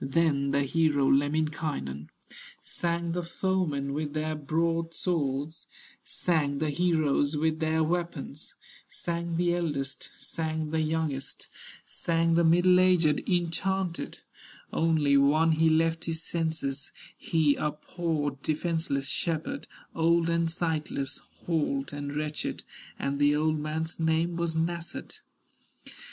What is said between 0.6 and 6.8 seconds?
hero, Lemminkainen, Sang the foemen with their broadswords, Sang the